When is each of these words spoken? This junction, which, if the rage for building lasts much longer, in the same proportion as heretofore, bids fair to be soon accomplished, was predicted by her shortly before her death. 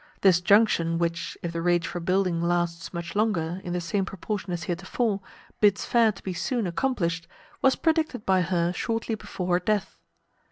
This 0.21 0.41
junction, 0.41 0.97
which, 0.97 1.37
if 1.43 1.53
the 1.53 1.61
rage 1.61 1.85
for 1.85 1.99
building 1.99 2.41
lasts 2.41 2.91
much 2.91 3.15
longer, 3.15 3.61
in 3.63 3.71
the 3.71 3.79
same 3.79 4.03
proportion 4.03 4.51
as 4.51 4.63
heretofore, 4.63 5.19
bids 5.59 5.85
fair 5.85 6.11
to 6.11 6.23
be 6.23 6.33
soon 6.33 6.65
accomplished, 6.65 7.27
was 7.61 7.75
predicted 7.75 8.25
by 8.25 8.41
her 8.41 8.73
shortly 8.73 9.13
before 9.13 9.49
her 9.53 9.59
death. 9.59 9.99